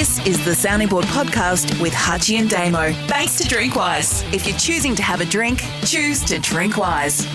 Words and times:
This 0.00 0.26
is 0.26 0.42
the 0.46 0.54
Sounding 0.54 0.88
Board 0.88 1.04
podcast 1.04 1.78
with 1.78 1.92
Hutchie 1.92 2.38
and 2.38 2.48
Damo. 2.48 2.90
Thanks 3.06 3.36
to 3.36 3.44
Drinkwise. 3.44 4.24
If 4.32 4.46
you're 4.46 4.56
choosing 4.56 4.94
to 4.94 5.02
have 5.02 5.20
a 5.20 5.26
drink, 5.26 5.62
choose 5.84 6.24
to 6.24 6.38
drink 6.38 6.78
wise. 6.78 7.26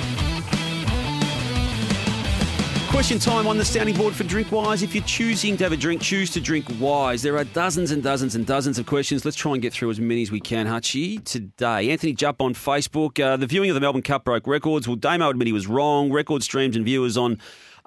Question 2.89 3.19
time 3.19 3.45
on 3.45 3.59
the 3.59 3.63
sounding 3.63 3.95
board 3.95 4.15
for 4.15 4.23
Drinkwise. 4.23 4.81
If 4.81 4.95
you're 4.95 5.03
choosing 5.03 5.57
to 5.57 5.63
have 5.63 5.73
a 5.73 5.77
drink, 5.77 6.01
choose 6.01 6.31
to 6.31 6.41
drink 6.41 6.65
wise. 6.79 7.21
There 7.21 7.37
are 7.37 7.43
dozens 7.43 7.91
and 7.91 8.01
dozens 8.01 8.33
and 8.33 8.47
dozens 8.47 8.79
of 8.79 8.87
questions. 8.87 9.25
Let's 9.25 9.37
try 9.37 9.51
and 9.53 9.61
get 9.61 9.71
through 9.71 9.91
as 9.91 9.99
many 9.99 10.23
as 10.23 10.31
we 10.31 10.39
can, 10.39 10.65
Hutchie, 10.65 11.23
today. 11.23 11.91
Anthony 11.91 12.13
Jupp 12.13 12.41
on 12.41 12.55
Facebook. 12.55 13.23
Uh, 13.23 13.37
the 13.37 13.45
viewing 13.45 13.69
of 13.69 13.75
the 13.75 13.79
Melbourne 13.79 14.01
Cup 14.01 14.25
broke 14.25 14.47
records. 14.47 14.87
Well, 14.87 14.95
Damo 14.95 15.29
admit 15.29 15.45
he 15.45 15.53
was 15.53 15.67
wrong. 15.67 16.11
Record 16.11 16.41
streams 16.41 16.75
and 16.75 16.83
viewers 16.83 17.15
on 17.15 17.37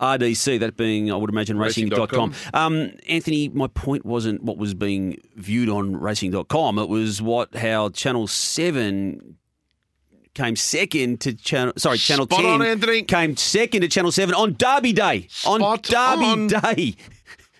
RDC, 0.00 0.60
that 0.60 0.76
being, 0.76 1.10
I 1.10 1.16
would 1.16 1.30
imagine, 1.30 1.58
racing.com. 1.58 2.30
Racing.com. 2.30 2.34
Um, 2.54 2.92
Anthony, 3.08 3.48
my 3.48 3.66
point 3.68 4.04
wasn't 4.04 4.42
what 4.42 4.56
was 4.56 4.74
being 4.74 5.18
viewed 5.36 5.68
on 5.68 5.96
racing.com. 5.96 6.78
It 6.78 6.88
was 6.88 7.20
what, 7.20 7.54
how 7.54 7.90
Channel 7.90 8.26
7 8.26 9.36
came 10.34 10.54
second 10.54 11.20
to 11.20 11.34
channel 11.34 11.72
sorry 11.76 11.98
channel 11.98 12.24
Spot 12.24 12.40
10 12.40 12.50
on, 12.50 12.62
Anthony. 12.62 13.02
came 13.02 13.36
second 13.36 13.80
to 13.80 13.88
channel 13.88 14.12
7 14.12 14.32
on 14.36 14.54
derby 14.54 14.92
day 14.92 15.26
on 15.44 15.58
derby 15.82 16.24
on. 16.24 16.46
day 16.46 16.94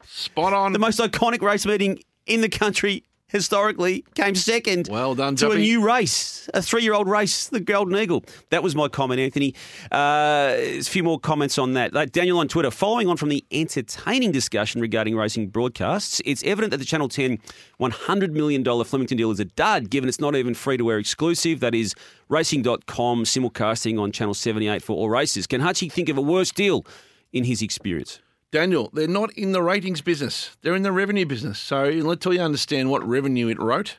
Spot 0.07 0.53
on. 0.53 0.73
the 0.75 0.79
most 0.79 1.01
iconic 1.01 1.43
race 1.43 1.67
meeting 1.67 1.99
in 2.27 2.41
the 2.41 2.49
country 2.49 3.03
historically 3.29 4.05
came 4.15 4.35
second 4.35 4.89
Well 4.91 5.15
done, 5.15 5.37
to 5.37 5.51
a 5.51 5.59
new 5.59 5.85
race 5.85 6.49
a 6.55 6.63
three-year-old 6.63 7.09
race 7.09 7.49
the 7.49 7.61
golden 7.61 7.97
eagle. 7.97 8.25
That 8.51 8.63
was 8.63 8.75
my 8.75 8.89
comment 8.89 9.21
anthony. 9.21 9.55
Uh, 9.93 10.55
a 10.57 10.83
few 10.83 11.03
more 11.03 11.21
comments 11.21 11.59
on 11.59 11.75
that. 11.75 11.93
Like 11.93 12.13
daniel 12.13 12.39
on 12.39 12.49
twitter 12.49 12.71
following 12.71 13.09
on 13.09 13.17
from 13.17 13.29
the 13.29 13.45
entertaining 13.51 14.33
discussion 14.33 14.81
regarding 14.81 15.17
racing 15.17 15.49
broadcasts 15.49 16.21
it's 16.25 16.43
evident 16.45 16.71
that 16.71 16.79
the 16.79 16.85
channel 16.85 17.09
10 17.09 17.39
$100 17.81 18.31
million 18.33 18.65
flemington 18.85 19.17
deal 19.17 19.31
is 19.31 19.41
a 19.41 19.45
dud 19.45 19.91
given 19.91 20.09
it's 20.09 20.21
not 20.21 20.35
even 20.35 20.55
free-to-air 20.55 20.99
exclusive. 20.99 21.61
That 21.61 21.75
is 21.75 21.95
racing.com 22.29 23.25
simulcasting 23.25 24.01
on 24.01 24.13
channel 24.13 24.35
78 24.35 24.83
for 24.83 24.97
all 24.97 25.09
races. 25.09 25.47
Can 25.47 25.61
hutchie 25.61 25.91
think 25.91 26.09
of 26.09 26.19
a 26.19 26.23
worse 26.23 26.51
deal 26.51 26.85
in 27.33 27.45
his 27.45 27.63
experience 27.63 28.21
Daniel, 28.51 28.91
they're 28.93 29.07
not 29.07 29.33
in 29.33 29.53
the 29.53 29.63
ratings 29.63 30.01
business. 30.01 30.57
They're 30.63 30.75
in 30.75 30.83
the 30.83 30.93
revenue 30.93 31.27
business. 31.27 31.59
So 31.59 31.85
until 31.85 32.33
you 32.33 32.41
understand 32.41 32.91
what 32.91 33.07
revenue 33.07 33.49
it 33.49 33.59
wrote, 33.59 33.99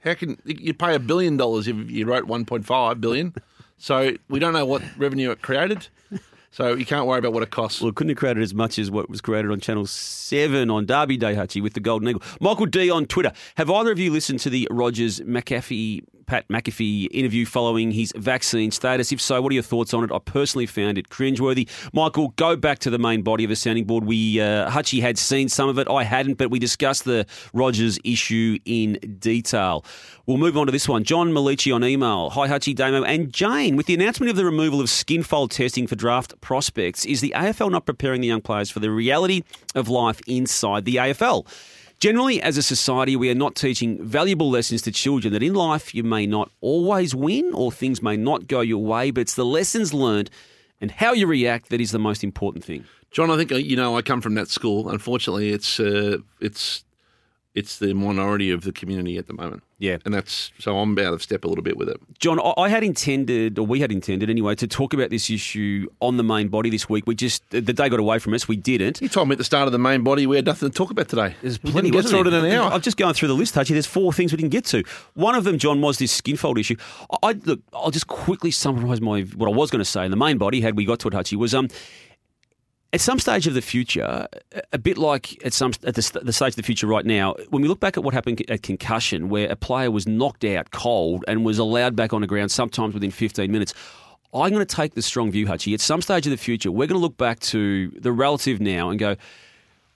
how 0.00 0.14
can 0.14 0.38
you 0.44 0.72
pay 0.72 0.94
a 0.94 0.98
billion 0.98 1.36
dollars 1.36 1.68
if 1.68 1.90
you 1.90 2.06
wrote 2.06 2.26
1.5 2.26 3.00
billion? 3.00 3.34
So 3.76 4.12
we 4.28 4.38
don't 4.38 4.54
know 4.54 4.64
what 4.64 4.82
revenue 4.96 5.30
it 5.30 5.42
created. 5.42 5.88
So 6.52 6.72
you 6.72 6.86
can't 6.86 7.06
worry 7.06 7.18
about 7.18 7.34
what 7.34 7.42
it 7.42 7.50
costs. 7.50 7.82
Well, 7.82 7.90
it 7.90 7.96
couldn't 7.96 8.10
have 8.10 8.16
created 8.16 8.42
as 8.42 8.54
much 8.54 8.78
as 8.78 8.90
what 8.90 9.10
was 9.10 9.20
created 9.20 9.50
on 9.50 9.60
Channel 9.60 9.84
7 9.84 10.70
on 10.70 10.86
Derby 10.86 11.18
Day, 11.18 11.34
Hutchie, 11.34 11.62
with 11.62 11.74
the 11.74 11.80
Golden 11.80 12.08
Eagle. 12.08 12.22
Michael 12.40 12.64
D 12.64 12.90
on 12.90 13.04
Twitter. 13.04 13.32
Have 13.56 13.70
either 13.70 13.92
of 13.92 13.98
you 13.98 14.10
listened 14.10 14.40
to 14.40 14.48
the 14.48 14.66
Rodgers 14.70 15.20
McAfee, 15.20 16.02
Pat 16.26 16.48
McAfee 16.48 17.08
interview 17.10 17.46
following 17.46 17.92
his 17.92 18.12
vaccine 18.16 18.70
status? 18.70 19.12
If 19.12 19.20
so, 19.20 19.40
what 19.40 19.50
are 19.52 19.54
your 19.54 19.62
thoughts 19.62 19.94
on 19.94 20.04
it? 20.04 20.12
I 20.12 20.18
personally 20.18 20.66
found 20.66 20.98
it 20.98 21.08
cringeworthy. 21.08 21.68
Michael, 21.92 22.28
go 22.36 22.56
back 22.56 22.80
to 22.80 22.90
the 22.90 22.98
main 22.98 23.22
body 23.22 23.44
of 23.44 23.50
the 23.50 23.56
sounding 23.56 23.84
board. 23.84 24.04
We, 24.04 24.40
uh, 24.40 24.70
Hutchie 24.70 25.00
had 25.00 25.18
seen 25.18 25.48
some 25.48 25.68
of 25.68 25.78
it. 25.78 25.88
I 25.88 26.04
hadn't, 26.04 26.34
but 26.34 26.50
we 26.50 26.58
discussed 26.58 27.04
the 27.04 27.26
Rodgers 27.52 27.98
issue 28.04 28.58
in 28.64 28.98
detail. 29.18 29.84
We'll 30.26 30.38
move 30.38 30.56
on 30.56 30.66
to 30.66 30.72
this 30.72 30.88
one. 30.88 31.04
John 31.04 31.32
Malici 31.32 31.74
on 31.74 31.84
email. 31.84 32.30
Hi, 32.30 32.48
Hutchie, 32.48 32.74
Damo, 32.74 33.04
and 33.04 33.32
Jane. 33.32 33.76
With 33.76 33.86
the 33.86 33.94
announcement 33.94 34.30
of 34.30 34.36
the 34.36 34.44
removal 34.44 34.80
of 34.80 34.90
skin 34.90 35.22
fold 35.22 35.52
testing 35.52 35.86
for 35.86 35.94
draft 35.94 36.40
prospects, 36.40 37.04
is 37.04 37.20
the 37.20 37.32
AFL 37.36 37.70
not 37.70 37.86
preparing 37.86 38.20
the 38.20 38.26
young 38.26 38.40
players 38.40 38.70
for 38.70 38.80
the 38.80 38.90
reality 38.90 39.42
of 39.74 39.88
life 39.88 40.20
inside 40.26 40.84
the 40.84 40.96
AFL? 40.96 41.46
Generally, 41.98 42.42
as 42.42 42.58
a 42.58 42.62
society, 42.62 43.16
we 43.16 43.30
are 43.30 43.34
not 43.34 43.54
teaching 43.54 44.04
valuable 44.04 44.50
lessons 44.50 44.82
to 44.82 44.92
children 44.92 45.32
that 45.32 45.42
in 45.42 45.54
life 45.54 45.94
you 45.94 46.02
may 46.02 46.26
not 46.26 46.50
always 46.60 47.14
win 47.14 47.52
or 47.54 47.72
things 47.72 48.02
may 48.02 48.16
not 48.16 48.46
go 48.46 48.60
your 48.60 48.84
way, 48.84 49.10
but 49.10 49.22
it's 49.22 49.34
the 49.34 49.46
lessons 49.46 49.94
learned 49.94 50.30
and 50.80 50.90
how 50.90 51.12
you 51.12 51.26
react 51.26 51.70
that 51.70 51.80
is 51.80 51.92
the 51.92 51.98
most 51.98 52.22
important 52.22 52.64
thing. 52.64 52.84
John, 53.10 53.30
I 53.30 53.36
think 53.36 53.50
uh, 53.50 53.56
you 53.56 53.76
know 53.76 53.96
I 53.96 54.02
come 54.02 54.20
from 54.20 54.34
that 54.34 54.48
school. 54.48 54.90
Unfortunately, 54.90 55.50
it's 55.50 55.80
uh, 55.80 56.18
it's 56.40 56.84
it's 57.56 57.78
the 57.78 57.92
minority 57.94 58.50
of 58.52 58.60
the 58.62 58.70
community 58.70 59.16
at 59.18 59.26
the 59.26 59.32
moment. 59.32 59.62
Yeah. 59.78 59.98
and 60.06 60.14
that's 60.14 60.52
so 60.58 60.78
I'm 60.78 60.98
out 60.98 61.12
of 61.12 61.22
step 61.22 61.44
a 61.44 61.48
little 61.48 61.64
bit 61.64 61.76
with 61.76 61.88
it. 61.90 62.00
John, 62.18 62.38
I- 62.40 62.54
I 62.56 62.68
had 62.70 62.82
intended, 62.82 63.58
or 63.58 63.66
we 63.66 63.80
had 63.80 63.90
intended 63.92 64.30
anyway, 64.30 64.54
to 64.54 64.66
talk 64.66 64.94
about 64.94 65.10
this 65.10 65.28
issue 65.28 65.86
on 66.00 66.16
the 66.16 66.22
main 66.22 66.48
body 66.48 66.70
this 66.70 66.88
week. 66.88 67.04
We 67.06 67.14
just, 67.14 67.42
the 67.50 67.60
day 67.60 67.88
got 67.90 68.00
away 68.00 68.18
from 68.18 68.32
us. 68.32 68.46
We 68.48 68.56
didn't. 68.56 69.02
You 69.02 69.08
told 69.10 69.28
me 69.28 69.32
at 69.32 69.38
the 69.38 69.44
start 69.44 69.66
of 69.66 69.72
the 69.72 69.78
main 69.78 70.02
body 70.02 70.26
we 70.26 70.36
had 70.36 70.46
nothing 70.46 70.70
to 70.70 70.74
talk 70.74 70.90
about 70.90 71.08
today. 71.08 71.34
There's 71.42 71.58
plenty. 71.58 71.90
get 71.90 72.04
wasn't 72.04 72.26
in 72.28 72.32
an 72.34 72.46
hour. 72.52 72.70
I'm 72.72 72.80
just 72.80 72.96
going 72.96 73.12
through 73.14 73.28
the 73.28 73.34
list, 73.34 73.54
Hutchie. 73.54 73.70
There's 73.70 73.86
four 73.86 74.12
things 74.14 74.32
we 74.32 74.36
didn't 74.38 74.52
get 74.52 74.64
to. 74.66 74.82
One 75.14 75.34
of 75.34 75.44
them, 75.44 75.58
John, 75.58 75.80
was 75.82 75.98
this 75.98 76.18
skinfold 76.18 76.58
issue. 76.58 76.76
I, 77.10 77.16
I 77.28 77.32
look. 77.44 77.60
I'll 77.74 77.90
just 77.90 78.06
quickly 78.06 78.50
summarise 78.50 79.00
my 79.00 79.22
what 79.22 79.48
I 79.48 79.54
was 79.54 79.70
going 79.70 79.80
to 79.80 79.84
say 79.90 80.04
in 80.04 80.10
the 80.10 80.16
main 80.16 80.38
body. 80.38 80.62
Had 80.62 80.76
we 80.76 80.84
got 80.86 81.00
to 81.00 81.08
it, 81.08 81.14
Hutchie, 81.14 81.36
was 81.36 81.54
um. 81.54 81.68
At 82.96 83.02
some 83.02 83.18
stage 83.18 83.46
of 83.46 83.52
the 83.52 83.60
future, 83.60 84.26
a- 84.72 84.78
bit 84.78 84.96
like 84.96 85.44
at 85.44 85.52
some 85.52 85.72
at 85.84 85.96
the, 85.96 86.20
the 86.22 86.32
stage 86.32 86.52
of 86.52 86.56
the 86.56 86.62
future 86.62 86.86
right 86.86 87.04
now, 87.04 87.34
when 87.50 87.60
we 87.60 87.68
look 87.68 87.78
back 87.78 87.98
at 87.98 88.02
what 88.02 88.14
happened 88.14 88.42
at 88.50 88.62
concussion, 88.62 89.28
where 89.28 89.52
a 89.52 89.54
player 89.54 89.90
was 89.90 90.06
knocked 90.08 90.46
out 90.46 90.70
cold 90.70 91.22
and 91.28 91.44
was 91.44 91.58
allowed 91.58 91.94
back 91.94 92.14
on 92.14 92.22
the 92.22 92.26
ground, 92.26 92.50
sometimes 92.50 92.94
within 92.94 93.10
15 93.10 93.52
minutes, 93.52 93.74
I'm 94.32 94.48
going 94.48 94.64
to 94.64 94.76
take 94.76 94.94
the 94.94 95.02
strong 95.02 95.30
view, 95.30 95.44
Hutchie. 95.44 95.74
At 95.74 95.82
some 95.82 96.00
stage 96.00 96.26
of 96.26 96.30
the 96.30 96.38
future, 96.38 96.72
we're 96.72 96.86
going 96.86 96.98
to 96.98 97.02
look 97.02 97.18
back 97.18 97.38
to 97.40 97.90
the 97.90 98.12
relative 98.12 98.62
now 98.62 98.88
and 98.88 98.98
go, 98.98 99.14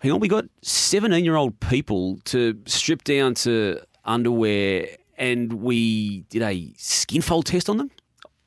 hang 0.01 0.13
on, 0.13 0.21
we 0.21 0.29
got 0.29 0.45
17 0.61 1.25
year 1.25 1.37
old 1.37 1.59
people 1.59 2.19
to 2.27 2.61
strip 2.67 3.03
down 3.05 3.33
to 3.37 3.81
underwear 4.05 4.89
and 5.17 5.55
we 5.55 6.21
did 6.29 6.43
a 6.43 6.71
skin 6.77 7.23
fold 7.23 7.47
test 7.47 7.71
on 7.71 7.79
them. 7.79 7.91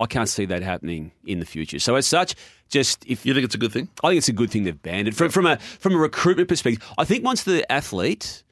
I 0.03 0.05
can't 0.05 0.27
see 0.29 0.45
that 0.45 0.61
happening 0.61 1.11
in 1.25 1.39
the 1.39 1.45
future. 1.45 1.79
So, 1.79 1.95
as 1.95 2.05
such, 2.05 2.35
just 2.69 3.05
if 3.07 3.25
You 3.25 3.33
think 3.33 3.45
it's 3.45 3.55
a 3.55 3.57
good 3.57 3.71
thing? 3.71 3.87
I 4.03 4.09
think 4.09 4.17
it's 4.17 4.27
a 4.27 4.33
good 4.33 4.51
thing 4.51 4.63
they've 4.65 4.81
banned 4.81 5.07
it 5.07 5.15
from, 5.15 5.29
from 5.29 5.45
a 5.45 5.57
from 5.57 5.93
a 5.93 5.97
recruitment 5.97 6.49
perspective. 6.49 6.83
I 6.97 7.05
think 7.05 7.23
once 7.23 7.43
the 7.43 7.69
athlete 7.71 8.43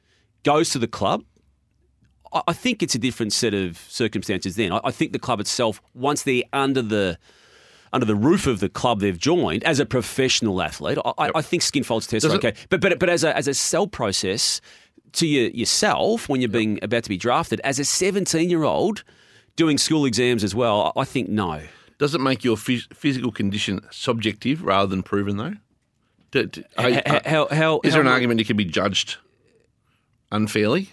goes 0.44 0.70
to 0.70 0.78
the 0.78 0.86
club, 0.88 1.24
I, 2.32 2.42
I 2.48 2.52
think 2.52 2.82
it's 2.82 2.94
a 2.94 2.98
different 2.98 3.32
set 3.32 3.52
of 3.54 3.76
circumstances. 3.88 4.56
Then 4.56 4.72
I, 4.72 4.80
I 4.84 4.90
think 4.90 5.12
the 5.12 5.18
club 5.18 5.40
itself, 5.40 5.82
once 5.94 6.22
they're 6.22 6.44
under 6.52 6.82
the 6.82 7.18
under 7.92 8.06
the 8.06 8.16
roof 8.16 8.46
of 8.46 8.60
the 8.60 8.70
club 8.70 9.00
they've 9.00 9.18
joined 9.18 9.62
as 9.64 9.78
a 9.78 9.84
professional 9.84 10.62
athlete, 10.62 10.98
I, 11.04 11.12
I 11.18 11.30
I 11.36 11.42
think 11.42 11.62
skin 11.62 11.82
folds 11.84 12.06
tests 12.06 12.24
Does 12.24 12.32
are 12.32 12.36
it- 12.36 12.44
okay. 12.44 12.54
But 12.70 12.80
but 12.80 12.98
but 12.98 13.10
as 13.10 13.24
a 13.24 13.36
as 13.36 13.46
a 13.48 13.54
sell 13.54 13.86
process 13.86 14.60
to 15.12 15.26
your, 15.26 15.48
yourself 15.50 16.28
when 16.28 16.40
you're 16.40 16.48
being 16.48 16.78
about 16.82 17.02
to 17.02 17.10
be 17.10 17.18
drafted 17.18 17.60
as 17.64 17.78
a 17.78 17.84
17 17.84 18.48
year 18.48 18.62
old 18.62 19.04
doing 19.56 19.78
school 19.78 20.04
exams 20.04 20.44
as 20.44 20.54
well, 20.54 20.92
I 20.96 21.04
think 21.04 21.28
no. 21.28 21.60
Does 21.98 22.14
it 22.14 22.20
make 22.20 22.42
your 22.42 22.56
phys- 22.56 22.92
physical 22.94 23.30
condition 23.30 23.80
subjective 23.90 24.62
rather 24.62 24.86
than 24.88 25.02
proven, 25.02 25.36
though? 25.36 25.54
Do- 26.32 26.46
do- 26.46 26.64
are- 26.78 26.88
h- 26.88 27.02
how, 27.26 27.46
how, 27.50 27.80
is 27.84 27.92
there 27.92 28.00
an 28.00 28.08
argument 28.08 28.40
you 28.40 28.46
can 28.46 28.56
be 28.56 28.64
judged 28.64 29.16
unfairly? 30.30 30.90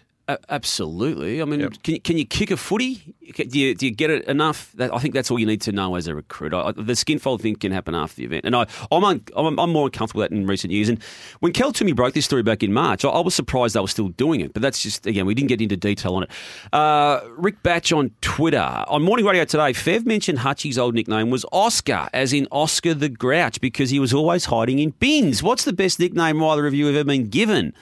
Absolutely. 0.49 1.41
I 1.41 1.45
mean, 1.45 1.59
Yep. 1.61 1.83
can 1.83 1.93
you, 1.95 2.01
can 2.01 2.17
you 2.17 2.25
kick 2.25 2.51
a 2.51 2.57
footy? 2.57 3.15
Do 3.35 3.59
you, 3.59 3.73
do 3.75 3.85
you 3.85 3.91
get 3.91 4.09
it 4.09 4.25
enough? 4.25 4.71
That, 4.73 4.93
I 4.93 4.99
think 4.99 5.13
that's 5.13 5.29
all 5.31 5.39
you 5.39 5.45
need 5.45 5.61
to 5.61 5.71
know 5.71 5.95
as 5.95 6.07
a 6.07 6.15
recruit. 6.15 6.53
I, 6.53 6.71
the 6.71 6.95
skin 6.95 7.19
fold 7.19 7.41
thing 7.41 7.55
can 7.55 7.71
happen 7.71 7.95
after 7.95 8.15
the 8.17 8.25
event, 8.25 8.45
and 8.45 8.55
I, 8.55 8.65
I'm, 8.91 9.03
un, 9.03 9.21
I'm 9.35 9.59
I'm 9.59 9.71
more 9.71 9.85
uncomfortable 9.85 10.21
with 10.21 10.29
that 10.31 10.35
in 10.35 10.45
recent 10.47 10.71
years. 10.73 10.89
And 10.89 11.01
when 11.39 11.51
Cal 11.53 11.71
Twomey 11.71 11.95
broke 11.95 12.13
this 12.13 12.25
story 12.25 12.43
back 12.43 12.63
in 12.63 12.73
March, 12.73 13.05
I, 13.05 13.09
I 13.09 13.19
was 13.21 13.35
surprised 13.35 13.75
they 13.75 13.79
were 13.79 13.87
still 13.87 14.09
doing 14.09 14.41
it. 14.41 14.53
But 14.53 14.61
that's 14.61 14.81
just 14.81 15.05
again, 15.05 15.25
we 15.25 15.33
didn't 15.35 15.49
get 15.49 15.61
into 15.61 15.77
detail 15.77 16.15
on 16.15 16.23
it. 16.23 16.29
Uh, 16.73 17.21
Rick 17.37 17.61
Batch 17.63 17.91
on 17.91 18.11
Twitter 18.21 18.83
on 18.87 19.03
Morning 19.03 19.25
Radio 19.25 19.45
today. 19.45 19.73
Fev 19.73 20.05
mentioned 20.05 20.39
Hutchie's 20.39 20.77
old 20.77 20.95
nickname 20.95 21.29
was 21.29 21.45
Oscar, 21.51 22.09
as 22.13 22.33
in 22.33 22.47
Oscar 22.51 22.93
the 22.93 23.09
Grouch, 23.09 23.61
because 23.61 23.89
he 23.89 23.99
was 23.99 24.13
always 24.13 24.45
hiding 24.45 24.79
in 24.79 24.91
bins. 24.91 25.43
What's 25.43 25.63
the 25.65 25.73
best 25.73 25.99
nickname 25.99 26.41
either 26.43 26.65
of 26.67 26.73
you 26.73 26.87
have 26.87 26.95
ever 26.95 27.03
been 27.05 27.29
given? 27.29 27.73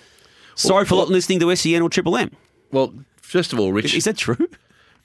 Sorry 0.55 0.85
for 0.85 0.95
not 0.95 1.09
listening 1.09 1.39
to 1.41 1.55
SEN 1.55 1.83
or 1.83 1.89
Triple 1.89 2.17
M. 2.17 2.31
Well, 2.71 2.93
first 3.21 3.53
of 3.53 3.59
all, 3.59 3.71
Rich. 3.71 3.93
Is 3.93 4.05
that 4.05 4.17
true? 4.17 4.49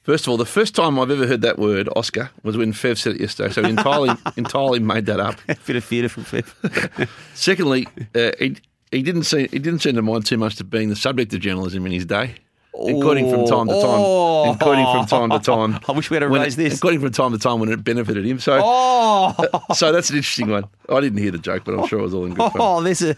First 0.02 0.26
of 0.26 0.30
all, 0.30 0.36
the 0.36 0.44
first 0.44 0.74
time 0.74 0.98
I've 0.98 1.12
ever 1.12 1.28
heard 1.28 1.42
that 1.42 1.60
word, 1.60 1.88
Oscar, 1.94 2.30
was 2.42 2.56
when 2.56 2.72
Fev 2.72 2.98
said 2.98 3.14
it 3.14 3.20
yesterday. 3.20 3.52
So 3.52 3.62
he 3.62 3.70
entirely, 3.70 4.10
entirely 4.36 4.80
made 4.80 5.06
that 5.06 5.20
up. 5.20 5.36
Bit 5.46 5.76
of 5.76 5.84
theatre 5.84 6.08
from 6.08 6.24
Fev. 6.24 7.08
Secondly, 7.34 7.86
uh, 8.14 8.32
he, 8.38 8.56
he 8.90 9.02
didn't 9.02 9.24
seem 9.24 9.48
he 9.48 9.58
didn't 9.60 9.80
seem 9.80 9.94
to 9.94 10.02
mind 10.02 10.26
too 10.26 10.38
much 10.38 10.56
to 10.56 10.64
being 10.64 10.88
the 10.88 10.96
subject 10.96 11.32
of 11.34 11.40
journalism 11.40 11.86
in 11.86 11.92
his 11.92 12.04
day. 12.04 12.34
Including 12.74 13.30
from 13.30 13.44
time 13.46 13.66
to 13.68 13.74
time, 13.74 14.00
Oh. 14.00 14.50
including 14.52 14.84
from 14.86 15.06
time 15.06 15.30
to 15.30 15.38
time. 15.38 15.78
I 15.88 15.92
wish 15.92 16.10
we 16.10 16.14
had 16.16 16.22
it- 16.24 16.56
this. 16.56 16.72
Including 16.74 17.00
from 17.00 17.12
time 17.12 17.32
to 17.32 17.38
time 17.38 17.60
when 17.60 17.70
it 17.70 17.84
benefited 17.84 18.24
him. 18.24 18.38
So, 18.40 18.60
Oh, 18.64 19.34
so 19.74 19.92
that's 19.92 20.08
an 20.10 20.16
interesting 20.16 20.48
one. 20.48 20.64
I 20.88 21.00
didn't 21.00 21.18
hear 21.18 21.30
the 21.30 21.38
joke, 21.38 21.64
but 21.64 21.78
I'm 21.78 21.86
sure 21.86 21.98
it 21.98 22.02
was 22.02 22.14
all 22.14 22.24
in 22.24 22.34
good 22.34 22.50
fun. 22.52 22.60
oh, 22.60 22.82
there's 22.82 23.02
a. 23.02 23.14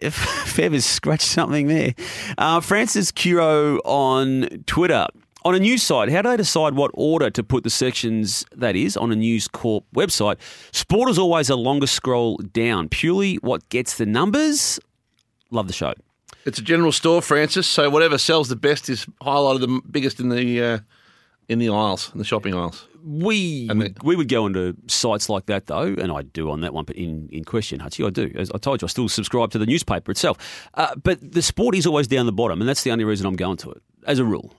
Fev 0.00 0.72
has 0.72 0.84
scratched 0.84 1.22
something 1.26 1.68
there. 1.68 1.94
Uh, 2.38 2.60
Francis 2.60 3.12
Curo 3.12 3.78
on 3.84 4.48
Twitter. 4.66 5.06
On 5.44 5.56
a 5.56 5.58
news 5.58 5.82
site, 5.82 6.08
how 6.08 6.22
do 6.22 6.28
they 6.30 6.36
decide 6.36 6.74
what 6.74 6.92
order 6.94 7.28
to 7.28 7.42
put 7.42 7.64
the 7.64 7.70
sections, 7.70 8.44
that 8.54 8.76
is, 8.76 8.96
on 8.96 9.10
a 9.10 9.16
News 9.16 9.48
Corp 9.48 9.84
website? 9.92 10.36
Sport 10.70 11.10
is 11.10 11.18
always 11.18 11.50
a 11.50 11.56
longer 11.56 11.88
scroll 11.88 12.36
down. 12.36 12.88
Purely 12.88 13.36
what 13.36 13.68
gets 13.68 13.96
the 13.96 14.06
numbers? 14.06 14.78
Love 15.50 15.66
the 15.66 15.72
show. 15.72 15.94
It's 16.44 16.58
a 16.58 16.62
general 16.62 16.92
store, 16.92 17.22
Francis. 17.22 17.66
So 17.66 17.88
whatever 17.90 18.18
sells 18.18 18.48
the 18.48 18.56
best 18.56 18.88
is 18.88 19.06
highlighted 19.22 19.60
the 19.60 19.80
biggest 19.90 20.20
in 20.20 20.28
the 20.28 20.62
uh, 20.62 20.78
in 21.48 21.58
the 21.58 21.68
aisles, 21.68 22.10
in 22.12 22.18
the 22.18 22.24
shopping 22.24 22.54
aisles. 22.54 22.86
We 23.04 23.68
And 23.68 23.98
we 24.04 24.14
would 24.14 24.28
go 24.28 24.46
into 24.46 24.76
sites 24.86 25.28
like 25.28 25.46
that 25.46 25.66
though, 25.66 25.82
and 25.98 26.12
I 26.12 26.22
do 26.22 26.50
on 26.50 26.60
that 26.60 26.72
one. 26.72 26.84
But 26.84 26.96
in, 26.96 27.28
in 27.32 27.44
question, 27.44 27.80
Hutchie, 27.80 28.06
I 28.06 28.10
do. 28.10 28.32
As 28.36 28.50
I 28.52 28.58
told 28.58 28.80
you, 28.80 28.86
I 28.86 28.88
still 28.88 29.08
subscribe 29.08 29.50
to 29.52 29.58
the 29.58 29.66
newspaper 29.66 30.12
itself. 30.12 30.38
Uh, 30.74 30.94
but 30.94 31.18
the 31.20 31.42
sport 31.42 31.74
is 31.74 31.84
always 31.86 32.06
down 32.06 32.26
the 32.26 32.32
bottom, 32.32 32.60
and 32.60 32.68
that's 32.68 32.84
the 32.84 32.92
only 32.92 33.04
reason 33.04 33.26
I'm 33.26 33.34
going 33.34 33.56
to 33.58 33.72
it 33.72 33.82
as 34.06 34.20
a 34.20 34.24
rule. 34.24 34.54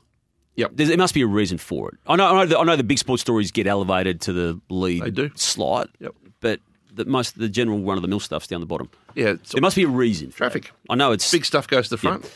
Yep. 0.55 0.71
There's, 0.73 0.89
there 0.89 0.97
must 0.97 1.13
be 1.13 1.21
a 1.21 1.27
reason 1.27 1.57
for 1.57 1.89
it. 1.89 1.95
I 2.05 2.15
know, 2.17 2.27
I 2.27 2.33
know, 2.33 2.45
the, 2.45 2.59
I 2.59 2.63
know 2.63 2.75
the 2.75 2.83
big 2.83 2.99
sports 2.99 3.21
stories 3.21 3.51
get 3.51 3.65
elevated 3.65 4.19
to 4.21 4.33
the 4.33 4.61
lead 4.69 5.03
They 5.03 5.09
do. 5.11 5.31
slot. 5.35 5.89
Yep. 5.99 6.13
But 6.41 6.59
the 6.93 7.05
most 7.05 7.37
the 7.37 7.49
general 7.49 7.79
run 7.79 7.97
of 7.97 8.01
the 8.01 8.07
mill 8.07 8.19
stuff's 8.19 8.47
down 8.47 8.59
the 8.61 8.65
bottom. 8.67 8.89
Yeah, 9.15 9.33
There 9.51 9.61
must 9.61 9.75
be 9.75 9.83
a 9.83 9.87
reason. 9.87 10.31
traffic. 10.31 10.71
I 10.89 10.95
know 10.95 11.11
it's 11.11 11.31
Big 11.31 11.45
stuff 11.45 11.67
goes 11.67 11.85
to 11.85 11.89
the 11.91 11.97
front. 11.97 12.29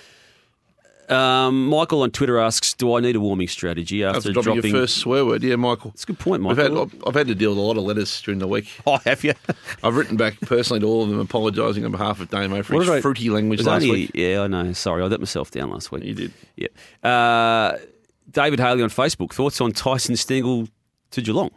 Um, 1.10 1.68
Michael 1.68 2.02
on 2.02 2.12
Twitter 2.12 2.38
asks, 2.38 2.74
"Do 2.74 2.94
I 2.96 3.00
need 3.00 3.16
a 3.16 3.20
warming 3.22 3.48
strategy 3.48 4.04
after 4.04 4.18
After 4.18 4.34
dropping, 4.34 4.54
dropping?" 4.56 4.72
your 4.72 4.82
first 4.82 4.98
swear 4.98 5.26
word, 5.26 5.42
yeah, 5.42 5.56
Michael. 5.56 5.92
It's 5.94 6.04
a 6.04 6.08
good 6.08 6.20
point, 6.20 6.42
Michael. 6.44 6.82
I've, 6.82 7.04
I've 7.08 7.14
had 7.16 7.28
to 7.28 7.36
deal 7.36 7.52
with 7.52 7.60
a 7.60 7.62
lot 7.62 7.78
of 7.78 7.84
letters 7.84 8.22
during 8.24 8.40
the 8.40 8.48
week. 8.48 8.70
oh, 8.86 8.98
have 9.06 9.24
you? 9.24 9.34
I've 9.84 9.96
written 9.96 10.18
back 10.18 10.38
personally 10.42 10.82
to 10.82 10.86
all 10.86 11.04
of 11.04 11.10
them, 11.10 11.20
apologising 11.22 11.86
on 11.86 11.92
behalf 11.92 12.20
of 12.20 12.30
Damo 12.30 12.62
for 12.62 12.74
What 12.74 12.82
his 12.82 12.90
I- 12.90 13.00
fruity 13.02 13.30
language 13.30 13.62
last 13.64 13.84
only- 13.84 13.92
week. 13.92 14.12
Yeah, 14.16 14.42
I 14.42 14.48
know. 14.48 14.74
Sorry, 14.74 15.02
I 15.02 15.06
let 15.06 15.22
myself 15.22 15.50
down 15.50 15.70
last 15.70 15.94
week. 15.94 16.04
You 16.04 16.14
did. 16.14 16.34
Yeah. 16.58 17.10
Uh, 17.10 17.78
David 18.30 18.60
Haley 18.60 18.84
on 18.84 18.90
Facebook. 18.90 19.32
Thoughts 19.32 19.62
on 19.62 19.72
Tyson 19.72 20.18
Stengel 20.18 20.68
to 21.12 21.22
Geelong? 21.22 21.52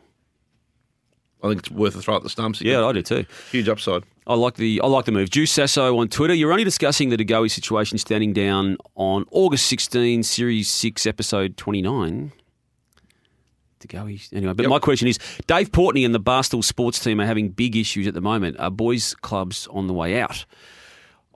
I 1.43 1.49
think 1.49 1.61
it's 1.61 1.71
worth 1.71 1.97
a 1.97 2.03
throw 2.03 2.17
at 2.17 2.23
the 2.23 2.29
stumps. 2.29 2.61
Yeah, 2.61 2.85
I 2.85 2.93
do 2.93 3.03
too. 3.03 3.25
Huge 3.51 3.69
upside. 3.69 4.03
I 4.27 4.35
like 4.35 4.55
the 4.57 4.81
I 4.83 4.87
like 4.87 5.07
the 5.07 5.13
move. 5.13 5.31
Juice 5.31 5.51
Sasso 5.53 5.99
on 5.99 6.09
Twitter. 6.09 6.35
You're 6.35 6.53
only 6.53 6.65
discussing 6.65 7.09
the 7.09 7.17
De 7.17 7.25
Goey 7.25 7.51
situation 7.51 7.99
standing 7.99 8.33
down 8.33 8.77
on 8.95 9.25
August 9.31 9.67
16, 9.67 10.23
Series 10.23 10.69
6, 10.69 11.07
Episode 11.07 11.57
29. 11.57 12.33
De 13.81 13.89
Goey. 13.89 14.21
Anyway, 14.33 14.53
but 14.53 14.65
Yep. 14.65 14.71
my 14.71 14.79
question 14.79 15.09
is 15.09 15.19
Dave 15.47 15.73
Portnoy 15.73 16.05
and 16.05 16.15
the 16.15 16.21
Barstool 16.21 16.63
sports 16.63 16.99
team 17.01 17.21
are 17.21 17.27
having 17.27 17.49
big 17.49 17.75
issues 17.77 18.07
at 18.07 18.13
the 18.15 18.21
moment. 18.21 18.59
Are 18.61 18.71
boys' 18.71 19.15
clubs 19.15 19.67
on 19.71 19.87
the 19.87 19.95
way 19.95 20.21
out? 20.21 20.45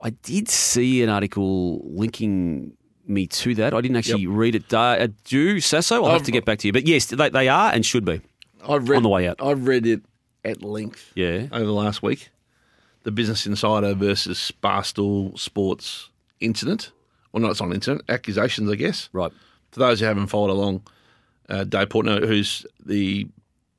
I 0.01 0.11
did 0.11 0.47
see 0.47 1.01
an 1.01 1.09
article 1.09 1.81
linking 1.83 2.73
me 3.07 3.25
to 3.27 3.55
that. 3.55 3.73
I 3.73 3.81
didn't 3.81 3.97
actually 3.97 4.27
read 4.27 4.53
it. 4.55 4.71
Uh, 4.71 5.07
do 5.23 5.59
Sasso? 5.59 6.03
I'll 6.05 6.11
have 6.11 6.23
to 6.23 6.31
get 6.31 6.45
back 6.45 6.59
to 6.59 6.67
you. 6.67 6.73
But 6.73 6.85
yes, 6.87 7.07
they, 7.07 7.29
they 7.29 7.47
are 7.49 7.71
and 7.71 7.83
should 7.83 8.05
be. 8.05 8.21
I've 8.67 8.89
read 8.89 8.97
On 8.97 9.03
the 9.03 9.09
way 9.09 9.27
out. 9.27 9.41
I've 9.41 9.67
read 9.67 9.85
it 9.85 10.01
at 10.43 10.63
length. 10.63 11.11
Yeah. 11.15 11.47
over 11.51 11.65
the 11.65 11.73
last 11.73 12.03
week. 12.03 12.29
The 13.03 13.11
Business 13.11 13.45
Insider 13.45 13.93
versus 13.93 14.51
Barstool 14.63 15.37
Sports 15.37 16.09
incident. 16.39 16.91
Well, 17.31 17.41
not 17.41 17.51
it's 17.51 17.59
not 17.59 17.67
an 17.67 17.75
incident, 17.75 18.03
accusations, 18.09 18.69
I 18.71 18.75
guess. 18.75 19.09
Right. 19.13 19.31
For 19.71 19.79
those 19.79 19.99
who 19.99 20.05
haven't 20.05 20.27
followed 20.27 20.51
along, 20.51 20.83
uh, 21.49 21.65
Dave 21.65 21.89
Portnoy, 21.89 22.25
who's 22.25 22.65
the 22.83 23.27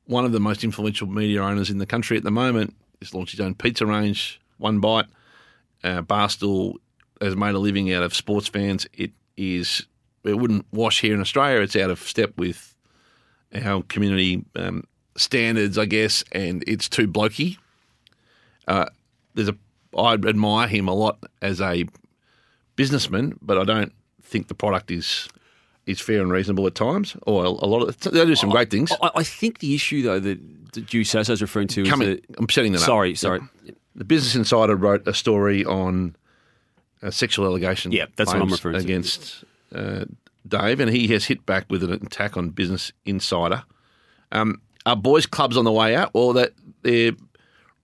one 0.04 0.24
of 0.24 0.32
the 0.32 0.38
most 0.40 0.62
influential 0.62 1.08
media 1.08 1.42
owners 1.42 1.70
in 1.70 1.78
the 1.78 1.86
country 1.86 2.16
at 2.16 2.22
the 2.22 2.30
moment, 2.30 2.74
has 3.00 3.12
launched 3.14 3.32
his 3.32 3.40
own 3.40 3.54
pizza 3.54 3.84
range, 3.86 4.40
One 4.58 4.78
Bite. 4.78 5.06
Uh, 5.82 6.02
Barstool 6.02 6.74
has 7.20 7.34
made 7.34 7.54
a 7.54 7.58
living 7.58 7.92
out 7.92 8.02
of 8.02 8.14
sports 8.14 8.46
fans. 8.46 8.86
It 8.92 9.12
is 9.36 9.86
it 10.24 10.38
wouldn't 10.38 10.66
wash 10.72 11.00
here 11.00 11.14
in 11.14 11.20
Australia. 11.20 11.60
It's 11.62 11.76
out 11.76 11.90
of 11.90 11.98
step 12.00 12.32
with 12.36 12.75
our 13.54 13.82
community 13.82 14.44
um, 14.56 14.84
standards, 15.16 15.78
I 15.78 15.86
guess, 15.86 16.24
and 16.32 16.64
it's 16.66 16.88
too 16.88 17.08
blokey. 17.08 17.58
Uh, 18.66 18.86
there's 19.34 19.48
a 19.48 19.56
I 19.96 20.14
admire 20.14 20.68
him 20.68 20.88
a 20.88 20.94
lot 20.94 21.18
as 21.40 21.60
a 21.60 21.86
businessman, 22.76 23.38
but 23.40 23.58
I 23.58 23.64
don't 23.64 23.92
think 24.22 24.48
the 24.48 24.54
product 24.54 24.90
is 24.90 25.28
is 25.86 26.00
fair 26.00 26.20
and 26.20 26.32
reasonable 26.32 26.66
at 26.66 26.74
times. 26.74 27.16
Or 27.26 27.44
a, 27.44 27.48
a 27.48 27.68
lot 27.68 27.82
of 27.82 27.98
they 28.00 28.24
do 28.24 28.34
some 28.34 28.50
great 28.50 28.70
things. 28.70 28.92
I, 29.00 29.10
I 29.16 29.22
think 29.22 29.60
the 29.60 29.74
issue, 29.74 30.02
though, 30.02 30.20
that, 30.20 30.72
that 30.72 30.86
Juice 30.86 31.10
Sasso's 31.10 31.40
referring 31.40 31.68
to 31.68 31.84
Coming, 31.84 32.08
is. 32.08 32.20
I'm 32.36 32.48
setting 32.48 32.72
that 32.72 32.82
up. 32.82 32.86
Sorry, 32.86 33.14
sorry. 33.14 33.40
The 33.94 34.04
Business 34.04 34.34
Insider 34.34 34.76
wrote 34.76 35.06
a 35.08 35.14
story 35.14 35.64
on 35.64 36.16
a 37.00 37.10
sexual 37.10 37.46
allegation. 37.46 37.92
Yeah, 37.92 38.06
that's 38.16 38.32
what 38.32 38.42
I'm 38.42 38.50
referring 38.50 38.74
to. 38.74 38.80
against 38.80 39.44
uh, 39.74 40.04
Dave, 40.48 40.80
and 40.80 40.90
he 40.90 41.08
has 41.08 41.24
hit 41.24 41.44
back 41.46 41.66
with 41.70 41.82
an 41.82 41.92
attack 41.92 42.36
on 42.36 42.50
Business 42.50 42.92
Insider. 43.04 43.64
Um, 44.32 44.60
are 44.84 44.96
boys' 44.96 45.26
clubs 45.26 45.56
on 45.56 45.64
the 45.64 45.72
way 45.72 45.94
out? 45.96 46.10
or 46.12 46.34
that 46.34 46.52
they're 46.82 47.12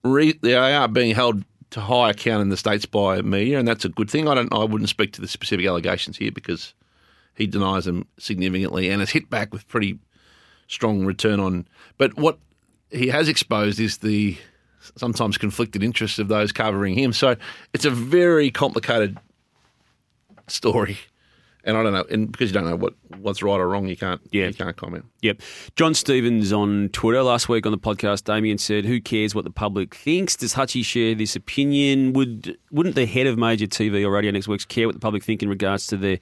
re, 0.03 0.33
they 0.41 0.55
are 0.55 0.87
being 0.87 1.15
held 1.15 1.43
to 1.71 1.81
high 1.81 2.11
account 2.11 2.41
in 2.41 2.49
the 2.49 2.57
states 2.57 2.85
by 2.85 3.21
media, 3.21 3.59
and 3.59 3.67
that's 3.67 3.85
a 3.85 3.89
good 3.89 4.09
thing. 4.09 4.27
I 4.27 4.35
don't. 4.35 4.53
I 4.53 4.63
wouldn't 4.63 4.89
speak 4.89 5.13
to 5.13 5.21
the 5.21 5.27
specific 5.27 5.65
allegations 5.65 6.17
here 6.17 6.31
because 6.31 6.73
he 7.35 7.47
denies 7.47 7.85
them 7.85 8.07
significantly 8.19 8.89
and 8.89 8.99
has 8.99 9.09
hit 9.09 9.29
back 9.29 9.51
with 9.51 9.67
pretty 9.67 9.99
strong 10.67 11.05
return 11.05 11.39
on. 11.39 11.67
But 11.97 12.15
what 12.15 12.37
he 12.91 13.07
has 13.07 13.27
exposed 13.27 13.79
is 13.79 13.97
the 13.97 14.37
sometimes 14.97 15.37
conflicted 15.37 15.81
interests 15.83 16.19
of 16.19 16.27
those 16.27 16.51
covering 16.51 16.93
him. 16.93 17.13
So 17.13 17.35
it's 17.73 17.85
a 17.85 17.89
very 17.89 18.51
complicated 18.51 19.17
story. 20.47 20.97
And 21.65 21.77
I 21.77 21.83
don't 21.83 21.93
know, 21.93 22.05
and 22.11 22.29
because 22.29 22.49
you 22.49 22.53
don't 22.53 22.65
know 22.65 22.75
what, 22.75 22.93
what's 23.19 23.41
right 23.41 23.57
or 23.57 23.69
wrong, 23.69 23.87
you 23.87 23.95
can't 23.95 24.19
Yeah. 24.31 24.47
you 24.47 24.53
can't 24.53 24.75
comment. 24.75 25.05
Yep. 25.21 25.41
John 25.77 25.93
Stevens 25.93 26.51
on 26.51 26.89
Twitter 26.89 27.23
last 27.23 27.47
week 27.47 27.65
on 27.65 27.71
the 27.71 27.77
podcast, 27.77 28.25
Damian 28.25 28.57
said, 28.57 28.83
Who 28.83 28.99
cares 28.99 29.33
what 29.33 29.45
the 29.45 29.49
public 29.51 29.95
thinks? 29.95 30.35
Does 30.35 30.55
Hutchie 30.55 30.83
share 30.83 31.15
this 31.15 31.35
opinion? 31.37 32.11
Would, 32.13 32.57
wouldn't 32.71 32.95
the 32.95 33.05
head 33.05 33.27
of 33.27 33.37
major 33.37 33.65
TV 33.65 34.05
or 34.05 34.11
radio 34.11 34.31
networks 34.31 34.65
care 34.65 34.87
what 34.87 34.93
the 34.93 34.99
public 34.99 35.23
think 35.23 35.41
in 35.41 35.47
regards 35.47 35.87
to 35.87 35.95
their 35.97 36.19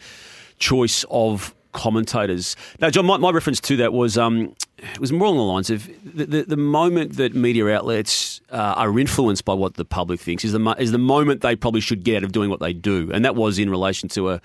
choice 0.60 1.06
of 1.10 1.56
commentators? 1.72 2.56
Now, 2.80 2.92
John, 2.92 3.08
my, 3.08 3.18
my 3.18 3.32
reference 3.32 3.60
to 3.62 3.78
that 3.78 3.94
was 3.94 4.20
um, 4.20 4.54
it 4.78 5.00
was 5.00 5.12
more 5.12 5.26
along 5.28 5.38
the 5.38 5.44
lines 5.44 5.70
of 5.72 5.88
the, 6.16 6.26
the, 6.26 6.44
the 6.44 6.58
moment 6.58 7.18
that 7.18 7.34
media 7.34 7.68
outlets 7.76 8.42
uh, 8.52 8.76
are 8.78 9.00
influenced 9.00 9.46
by 9.46 9.54
what 9.56 9.74
the 9.74 9.86
public 9.86 10.20
thinks 10.20 10.46
is 10.46 10.52
the, 10.52 10.76
is 10.78 10.92
the 10.92 10.98
moment 11.00 11.42
they 11.42 11.56
probably 11.56 11.82
should 11.82 12.04
get 12.04 12.18
out 12.18 12.24
of 12.24 12.32
doing 12.32 12.50
what 12.52 12.60
they 12.60 12.74
do. 12.74 13.10
And 13.12 13.26
that 13.26 13.36
was 13.36 13.58
in 13.58 13.72
relation 13.72 14.08
to 14.10 14.30
a 14.30 14.42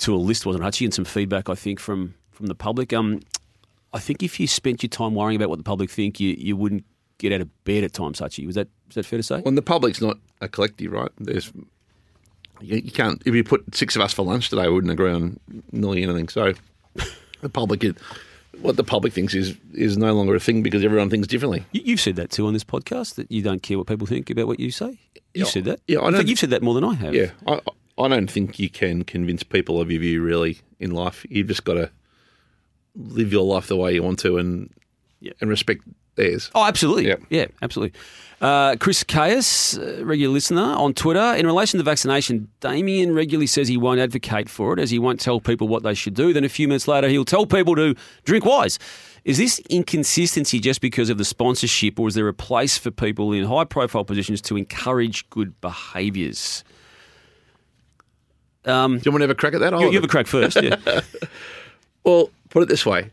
to 0.00 0.14
a 0.14 0.18
list, 0.18 0.44
wasn't 0.46 0.64
it, 0.64 0.66
Hutchie? 0.66 0.84
And 0.86 0.94
some 0.94 1.04
feedback, 1.04 1.48
I 1.48 1.54
think, 1.54 1.80
from, 1.80 2.14
from 2.30 2.46
the 2.46 2.54
public. 2.54 2.92
Um, 2.92 3.20
I 3.92 3.98
think 3.98 4.22
if 4.22 4.38
you 4.38 4.46
spent 4.46 4.82
your 4.82 4.88
time 4.90 5.14
worrying 5.14 5.36
about 5.36 5.48
what 5.50 5.58
the 5.58 5.64
public 5.64 5.90
think, 5.90 6.20
you, 6.20 6.34
you 6.38 6.56
wouldn't 6.56 6.84
get 7.18 7.32
out 7.32 7.40
of 7.40 7.64
bed 7.64 7.84
at 7.84 7.92
times, 7.92 8.20
Hutchie. 8.20 8.46
Was 8.46 8.54
that 8.54 8.68
is 8.88 8.94
that 8.94 9.04
fair 9.06 9.18
to 9.18 9.22
say? 9.22 9.40
Well, 9.44 9.54
the 9.54 9.62
public's 9.62 10.00
not 10.00 10.16
a 10.40 10.48
collective, 10.48 10.92
right? 10.92 11.10
There's 11.18 11.52
you, 12.60 12.76
you 12.76 12.90
can't 12.92 13.22
if 13.26 13.34
you 13.34 13.42
put 13.44 13.74
six 13.74 13.96
of 13.96 14.02
us 14.02 14.12
for 14.12 14.24
lunch 14.24 14.48
today, 14.48 14.68
we 14.68 14.74
wouldn't 14.74 14.92
agree 14.92 15.12
on 15.12 15.38
nearly 15.72 16.02
anything. 16.02 16.28
So 16.28 16.54
the 17.40 17.48
public, 17.48 17.84
what 18.60 18.76
the 18.76 18.84
public 18.84 19.12
thinks 19.12 19.34
is 19.34 19.54
is 19.74 19.98
no 19.98 20.14
longer 20.14 20.34
a 20.34 20.40
thing 20.40 20.62
because 20.62 20.84
everyone 20.84 21.10
thinks 21.10 21.26
differently. 21.26 21.64
You, 21.72 21.82
you've 21.84 22.00
said 22.00 22.16
that 22.16 22.30
too 22.30 22.46
on 22.46 22.52
this 22.52 22.64
podcast 22.64 23.16
that 23.16 23.30
you 23.30 23.42
don't 23.42 23.62
care 23.62 23.76
what 23.76 23.86
people 23.86 24.06
think 24.06 24.30
about 24.30 24.46
what 24.46 24.60
you 24.60 24.70
say. 24.70 24.98
You 25.34 25.44
Yeah, 25.44 25.44
said 25.44 25.64
that. 25.64 25.80
yeah, 25.88 25.98
I 26.00 26.08
In 26.20 26.26
you've 26.26 26.38
said 26.38 26.50
that 26.50 26.62
more 26.62 26.74
than 26.74 26.84
I 26.84 26.94
have. 26.94 27.14
Yeah, 27.14 27.30
I 27.46 27.60
I 28.00 28.08
don't 28.08 28.30
think 28.30 28.58
you 28.58 28.70
can 28.70 29.04
convince 29.04 29.42
people 29.42 29.80
of 29.80 29.90
your 29.90 30.00
view 30.00 30.22
really 30.22 30.58
in 30.78 30.90
life. 30.90 31.24
You've 31.28 31.48
just 31.48 31.64
got 31.64 31.74
to 31.74 31.90
live 32.96 33.32
your 33.32 33.44
life 33.44 33.66
the 33.68 33.76
way 33.76 33.94
you 33.94 34.02
want 34.02 34.18
to 34.20 34.38
and 34.38 34.70
Yeah. 35.20 35.32
and 35.40 35.50
respect 35.50 35.82
theirs. 36.16 36.50
Oh, 36.54 36.64
absolutely. 36.64 37.08
Yeah. 37.08 37.16
Yeah, 37.28 37.46
absolutely. 37.62 37.98
Uh, 38.40 38.74
Chris 38.80 39.04
Caius, 39.04 39.76
uh, 39.76 40.00
regular 40.02 40.32
listener 40.32 40.62
on 40.62 40.94
Twitter, 40.94 41.34
in 41.34 41.46
relation 41.46 41.76
to 41.78 41.84
vaccination, 41.84 42.48
Damian 42.60 43.14
regularly 43.14 43.46
says 43.46 43.68
he 43.68 43.76
won't 43.76 44.00
advocate 44.00 44.48
for 44.48 44.72
it 44.72 44.78
as 44.80 44.90
he 44.90 44.98
won't 44.98 45.20
tell 45.20 45.40
people 45.40 45.68
what 45.68 45.82
they 45.82 45.92
should 45.92 46.14
do. 46.14 46.32
Then 46.32 46.42
a 46.44 46.48
few 46.48 46.66
minutes 46.66 46.88
later, 46.88 47.08
he'll 47.08 47.26
tell 47.26 47.44
people 47.44 47.76
to 47.76 47.94
drink 48.24 48.46
wise. 48.46 48.78
Is 49.26 49.36
this 49.36 49.58
inconsistency 49.68 50.58
just 50.58 50.80
because 50.80 51.10
of 51.10 51.18
the 51.18 51.24
sponsorship, 51.26 52.00
or 52.00 52.08
is 52.08 52.14
there 52.14 52.28
a 52.28 52.32
place 52.34 52.78
for 52.78 52.90
people 52.90 53.30
in 53.34 53.44
high 53.44 53.64
profile 53.64 54.04
positions 54.06 54.40
to 54.42 54.56
encourage 54.56 55.28
good 55.28 55.60
behaviours? 55.60 56.64
Um, 58.64 58.98
Do 58.98 59.02
you 59.06 59.12
want 59.12 59.20
to 59.20 59.24
have 59.24 59.30
a 59.30 59.34
crack 59.34 59.54
at 59.54 59.60
that? 59.60 59.72
you, 59.72 59.78
I'll- 59.78 59.86
you 59.86 59.94
have 59.94 60.04
a 60.04 60.08
crack 60.08 60.26
first. 60.26 60.60
Yeah. 60.62 60.76
Well, 62.04 62.30
put 62.48 62.62
it 62.62 62.68
this 62.70 62.86
way. 62.86 63.10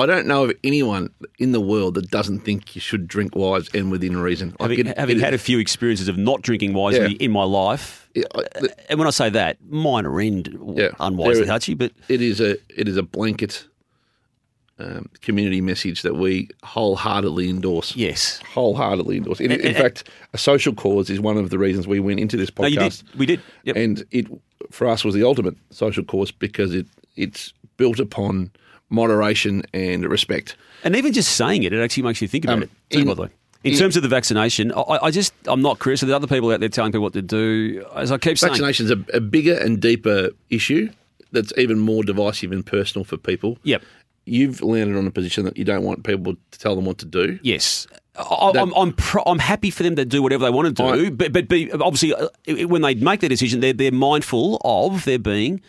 I 0.00 0.04
don't 0.06 0.26
know 0.26 0.44
of 0.44 0.52
anyone 0.64 1.10
in 1.38 1.52
the 1.52 1.60
world 1.60 1.94
that 1.94 2.10
doesn't 2.10 2.40
think 2.40 2.74
you 2.74 2.80
should 2.80 3.06
drink 3.06 3.34
wise 3.36 3.68
and 3.72 3.90
within 3.90 4.16
reason. 4.16 4.48
Like 4.58 4.70
having 4.72 4.86
it- 4.88 4.98
having 4.98 5.16
it- 5.18 5.22
had 5.22 5.32
a 5.32 5.38
few 5.38 5.58
experiences 5.58 6.08
of 6.08 6.18
not 6.18 6.42
drinking 6.42 6.74
wisely 6.74 7.12
Yeah. 7.12 7.16
in 7.26 7.30
my 7.30 7.44
life, 7.44 8.08
it- 8.14 8.26
I- 8.34 8.68
and 8.90 8.98
when 8.98 9.06
I 9.06 9.12
say 9.12 9.30
that, 9.30 9.58
minor 9.70 10.20
end 10.20 10.58
Yeah. 10.76 10.88
unwisely, 11.00 11.46
Hutchie, 11.46 11.78
but 11.78 11.92
it 12.08 12.20
is 12.20 12.40
a 12.40 12.56
it 12.76 12.88
is 12.88 12.96
a 12.96 13.02
blanket 13.04 13.64
um, 14.78 15.08
community 15.22 15.60
message 15.60 16.02
that 16.02 16.16
we 16.16 16.48
wholeheartedly 16.64 17.48
endorse. 17.48 17.96
yes. 17.96 18.40
Wholeheartedly 18.54 19.16
endorse. 19.18 19.40
In, 19.40 19.50
in 19.52 19.60
and- 19.68 19.76
fact, 19.76 20.08
a 20.32 20.38
social 20.38 20.74
cause 20.74 21.08
is 21.10 21.18
one 21.20 21.36
of 21.38 21.50
the 21.50 21.58
reasons 21.58 21.86
we 21.86 22.00
went 22.00 22.20
into 22.20 22.36
this 22.36 22.50
No, 22.58 22.66
you 22.66 22.78
did. 22.78 22.92
podcast. 22.92 23.16
We 23.16 23.26
did. 23.26 23.40
Yep. 23.64 23.76
and 23.76 24.04
it 24.10 24.26
for 24.70 24.86
us 24.88 25.04
was 25.04 25.14
the 25.14 25.22
ultimate 25.24 25.56
social 25.70 26.04
cause 26.04 26.30
because 26.30 26.74
it 26.74 26.86
it's 27.16 27.52
built 27.76 27.98
upon 28.00 28.50
moderation 28.90 29.62
and 29.72 30.04
respect. 30.08 30.56
And 30.84 30.94
even 30.96 31.12
just 31.12 31.36
saying 31.36 31.62
it, 31.62 31.72
it 31.72 31.80
actually 31.82 32.02
makes 32.04 32.20
you 32.22 32.28
think 32.28 32.44
about 32.44 32.54
Um, 32.58 32.62
it. 32.64 32.70
Too, 32.90 32.98
in- 33.00 33.06
by 33.06 33.14
the 33.14 33.22
way. 33.22 33.28
In 33.64 33.72
Yeah. 33.72 33.78
terms 33.80 33.96
of 33.96 34.02
the 34.04 34.08
vaccination, 34.08 34.70
I, 34.72 34.98
I 35.02 35.10
just 35.10 35.32
I'm 35.46 35.60
not 35.62 35.80
Chris. 35.80 36.00
There 36.00 36.10
are 36.10 36.14
other 36.14 36.28
people 36.28 36.50
out 36.52 36.60
there 36.60 36.68
telling 36.68 36.92
people 36.92 37.02
what 37.02 37.14
to 37.14 37.22
do. 37.22 37.84
As 37.96 38.12
I 38.12 38.18
keep 38.18 38.38
saying, 38.38 38.52
Vaccination's 38.52 38.90
a, 38.92 38.98
a 39.12 39.20
bigger 39.20 39.54
and 39.58 39.80
deeper 39.80 40.30
issue 40.50 40.88
that's 41.32 41.52
even 41.58 41.78
more 41.80 42.04
divisive 42.04 42.52
and 42.52 42.64
personal 42.64 43.04
for 43.04 43.16
people. 43.16 43.58
Yep. 43.64 43.82
You've 44.28 44.60
landed 44.60 44.96
on 44.98 45.06
a 45.06 45.10
position 45.10 45.44
that 45.44 45.56
you 45.56 45.64
don't 45.64 45.84
want 45.84 46.04
people 46.04 46.34
to 46.50 46.58
tell 46.58 46.74
them 46.74 46.84
what 46.84 46.98
to 46.98 47.06
do. 47.06 47.38
Yes. 47.42 47.86
I, 48.18 48.50
I'm 48.56 48.74
I'm, 48.74 48.92
pro, 48.92 49.22
I'm 49.24 49.38
happy 49.38 49.70
for 49.70 49.82
them 49.82 49.94
to 49.96 50.04
do 50.04 50.22
whatever 50.22 50.44
they 50.44 50.50
want 50.50 50.66
to 50.68 50.72
do, 50.82 51.06
I- 51.06 51.10
but 51.10 51.32
but 51.32 51.48
be, 51.48 51.70
obviously 51.72 52.12
uh, 52.14 52.28
when 52.66 52.82
they 52.82 52.94
make 52.96 53.20
their 53.20 53.28
decision, 53.28 53.60
they're 53.60 53.72
they're 53.72 53.92
mindful 53.92 54.60
of 54.64 55.04
there 55.04 55.18
being 55.18 55.60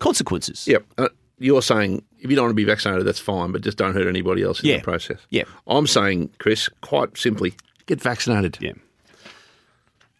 consequences. 0.00 0.66
Yep. 0.66 0.84
Uh, 0.98 1.08
you're 1.38 1.62
saying 1.62 2.02
if 2.18 2.28
you 2.30 2.36
don't 2.36 2.44
want 2.46 2.50
to 2.50 2.54
be 2.56 2.64
vaccinated, 2.64 3.06
that's 3.06 3.18
fine, 3.20 3.52
but 3.52 3.62
just 3.62 3.78
don't 3.78 3.94
hurt 3.94 4.06
anybody 4.08 4.42
else 4.42 4.60
in 4.60 4.68
Yeah. 4.70 4.76
the 4.78 4.82
process. 4.82 5.18
Yeah. 5.30 5.44
I'm 5.66 5.86
saying, 5.86 6.30
Chris, 6.38 6.68
quite 6.80 7.16
simply, 7.16 7.54
get 7.86 8.00
vaccinated. 8.02 8.58
Yeah. 8.60 8.72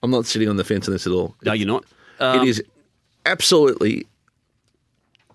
I'm 0.02 0.10
not 0.10 0.26
sitting 0.26 0.48
on 0.48 0.56
the 0.56 0.64
fence 0.64 0.86
on 0.88 0.92
this 0.92 1.06
at 1.06 1.12
all. 1.12 1.34
No, 1.44 1.52
you're 1.54 1.66
not. 1.66 1.84
Um, 2.20 2.40
it 2.42 2.48
is 2.48 2.62
absolutely 3.26 4.06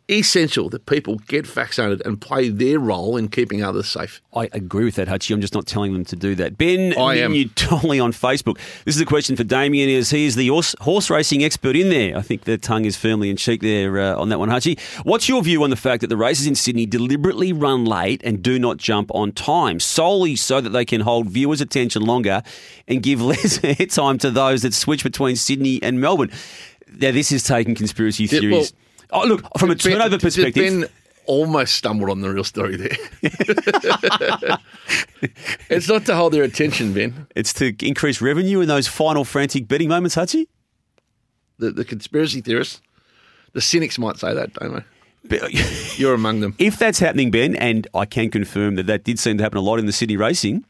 essential 0.09 0.69
that 0.69 0.85
people 0.85 1.17
get 1.27 1.45
vaccinated 1.45 2.01
and 2.05 2.19
play 2.19 2.49
their 2.49 2.79
role 2.79 3.15
in 3.15 3.27
keeping 3.27 3.61
others 3.63 3.87
safe. 3.87 4.21
I 4.35 4.49
agree 4.53 4.85
with 4.85 4.95
that, 4.95 5.07
Hutchie. 5.07 5.33
I'm 5.33 5.41
just 5.41 5.53
not 5.53 5.67
telling 5.67 5.93
them 5.93 6.03
to 6.05 6.15
do 6.15 6.33
that. 6.35 6.57
Ben 6.57 6.97
I 6.97 7.15
am. 7.19 7.33
you 7.33 7.49
totally 7.49 7.99
on 7.99 8.11
Facebook. 8.11 8.57
This 8.85 8.95
is 8.95 9.01
a 9.01 9.05
question 9.05 9.35
for 9.35 9.43
Damian. 9.43 9.87
Is 9.89 10.09
he 10.09 10.25
is 10.25 10.35
the 10.35 10.47
horse, 10.47 10.75
horse 10.81 11.09
racing 11.09 11.43
expert 11.43 11.75
in 11.75 11.89
there? 11.89 12.17
I 12.17 12.21
think 12.21 12.45
the 12.45 12.57
tongue 12.57 12.85
is 12.85 12.97
firmly 12.97 13.29
in 13.29 13.37
cheek 13.37 13.61
there 13.61 13.99
uh, 13.99 14.15
on 14.15 14.29
that 14.29 14.39
one, 14.39 14.49
Hutchie. 14.49 14.79
What's 15.03 15.29
your 15.29 15.43
view 15.43 15.63
on 15.63 15.69
the 15.69 15.75
fact 15.75 16.01
that 16.01 16.07
the 16.07 16.17
races 16.17 16.47
in 16.47 16.55
Sydney 16.55 16.85
deliberately 16.85 17.53
run 17.53 17.85
late 17.85 18.21
and 18.23 18.41
do 18.41 18.57
not 18.57 18.77
jump 18.77 19.11
on 19.13 19.31
time, 19.31 19.79
solely 19.79 20.35
so 20.35 20.59
that 20.61 20.69
they 20.69 20.85
can 20.85 21.01
hold 21.01 21.27
viewers' 21.27 21.61
attention 21.61 22.01
longer 22.01 22.41
and 22.87 23.03
give 23.03 23.21
less 23.29 23.59
airtime 23.59 24.19
to 24.21 24.31
those 24.31 24.63
that 24.63 24.73
switch 24.73 25.03
between 25.03 25.35
Sydney 25.35 25.79
and 25.83 26.01
Melbourne? 26.01 26.31
Now, 26.91 27.11
this 27.11 27.31
is 27.31 27.43
taking 27.43 27.75
conspiracy 27.75 28.23
Yeah, 28.23 28.39
theories. 28.39 28.73
Oh, 29.11 29.25
look, 29.25 29.41
from 29.57 29.71
a 29.71 29.75
Ben- 29.75 29.93
turnover 29.93 30.17
perspective. 30.17 30.63
Ben 30.63 30.85
almost 31.25 31.75
stumbled 31.75 32.09
on 32.09 32.21
the 32.21 32.29
real 32.29 32.43
story 32.43 32.75
there. 32.75 32.97
it's 35.69 35.87
not 35.87 36.03
to 36.07 36.15
hold 36.15 36.33
their 36.33 36.43
attention, 36.43 36.91
Ben. 36.91 37.27
It's 37.35 37.53
to 37.53 37.75
increase 37.85 38.19
revenue 38.19 38.61
in 38.61 38.67
those 38.67 38.87
final 38.87 39.23
frantic 39.23 39.67
betting 39.67 39.89
moments, 39.89 40.15
Hutchie. 40.15 40.47
The, 41.59 41.71
the 41.71 41.85
conspiracy 41.85 42.41
theorists, 42.41 42.81
the 43.53 43.61
cynics 43.61 43.99
might 43.99 44.17
say 44.17 44.33
that, 44.33 44.53
don't 44.53 44.73
they? 44.73 44.83
You're 45.97 46.15
among 46.15 46.39
them. 46.39 46.55
If 46.57 46.79
that's 46.79 46.97
happening, 46.97 47.29
Ben, 47.29 47.55
and 47.57 47.87
I 47.93 48.05
can 48.05 48.31
confirm 48.31 48.75
that 48.75 48.87
that 48.87 49.03
did 49.03 49.19
seem 49.19 49.37
to 49.37 49.43
happen 49.43 49.57
a 49.57 49.61
lot 49.61 49.77
in 49.77 49.85
the 49.85 49.91
city 49.91 50.17
racing, 50.17 50.65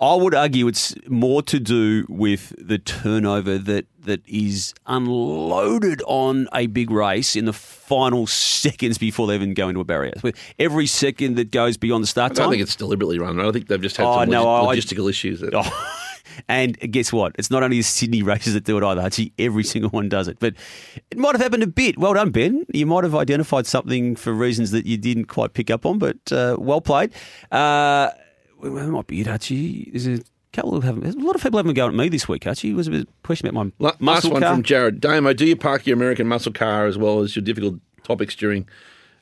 I 0.00 0.14
would 0.14 0.34
argue 0.34 0.68
it's 0.68 0.94
more 1.08 1.42
to 1.42 1.58
do 1.58 2.06
with 2.08 2.54
the 2.58 2.78
turnover 2.78 3.58
that 3.58 3.86
that 4.04 4.22
is 4.28 4.72
unloaded 4.86 6.02
on 6.06 6.48
a 6.54 6.66
big 6.66 6.90
race 6.90 7.34
in 7.36 7.44
the 7.46 7.52
final 7.52 8.26
seconds 8.26 8.96
before 8.96 9.26
they 9.26 9.34
even 9.34 9.54
go 9.54 9.68
into 9.68 9.80
a 9.80 9.84
barrier. 9.84 10.14
With 10.22 10.36
every 10.58 10.86
second 10.86 11.34
that 11.36 11.50
goes 11.50 11.76
beyond 11.76 12.04
the 12.04 12.06
start 12.08 12.32
I 12.32 12.34
don't 12.36 12.50
think 12.50 12.62
it's 12.62 12.76
deliberately 12.76 13.18
run. 13.18 13.40
I 13.40 13.50
think 13.50 13.66
they've 13.68 13.80
just 13.82 13.96
had 13.96 14.06
Oh, 14.06 14.20
some 14.20 14.30
no, 14.30 14.48
I- 14.48 14.76
logistical 14.76 15.10
issues. 15.10 15.40
That, 15.40 15.52
Oh, 15.54 15.94
and 16.48 16.78
guess 16.92 17.12
what? 17.12 17.34
It's 17.38 17.50
not 17.50 17.62
only 17.64 17.78
the 17.78 17.82
Sydney 17.82 18.22
races 18.22 18.54
that 18.54 18.64
do 18.64 18.78
it 18.78 18.84
either. 18.84 19.00
Actually, 19.00 19.32
every 19.38 19.64
single 19.64 19.90
one 19.90 20.08
does 20.08 20.28
it. 20.28 20.38
But 20.38 20.54
it 21.10 21.18
might 21.18 21.32
have 21.34 21.42
happened 21.42 21.64
a 21.64 21.66
bit. 21.68 21.98
Well 21.98 22.14
done, 22.14 22.30
Ben. 22.30 22.64
You 22.72 22.86
might 22.86 23.02
have 23.04 23.16
identified 23.16 23.66
something 23.66 24.14
for 24.16 24.32
reasons 24.32 24.70
that 24.70 24.86
you 24.86 24.96
didn't 24.96 25.24
quite 25.26 25.52
pick 25.54 25.70
up 25.70 25.84
on, 25.84 25.98
but 25.98 26.16
uh, 26.30 26.56
well 26.58 26.80
played. 26.80 27.12
Uh, 27.50 28.10
that 28.62 28.70
might 28.88 29.06
be 29.06 29.20
it, 29.20 29.28
Archie. 29.28 29.90
There's 29.90 30.06
a 30.06 30.22
couple 30.52 30.74
of 30.74 30.84
having, 30.84 31.04
a 31.04 31.10
lot 31.12 31.34
of 31.36 31.42
people 31.42 31.58
having 31.58 31.70
a 31.70 31.74
go 31.74 31.88
at 31.88 31.94
me 31.94 32.08
this 32.08 32.28
week, 32.28 32.46
Archie. 32.46 32.70
It 32.70 32.74
was 32.74 32.88
a 32.88 32.90
bit 32.90 33.08
question 33.22 33.48
about 33.48 33.66
my 33.66 33.72
La- 33.78 33.88
Last 33.90 34.00
muscle 34.00 34.32
one 34.32 34.42
car. 34.42 34.54
from 34.54 34.62
Jared. 34.62 35.00
Damo, 35.00 35.32
do 35.32 35.46
you 35.46 35.56
park 35.56 35.86
your 35.86 35.96
American 35.96 36.26
muscle 36.26 36.52
car 36.52 36.86
as 36.86 36.98
well 36.98 37.20
as 37.20 37.36
your 37.36 37.44
difficult 37.44 37.76
topics 38.04 38.34
during? 38.34 38.68